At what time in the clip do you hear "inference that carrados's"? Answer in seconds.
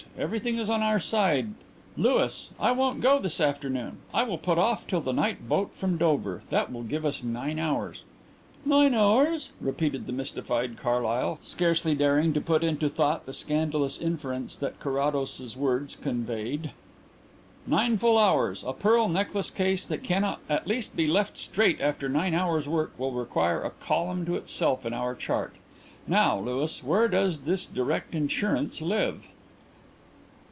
13.97-15.55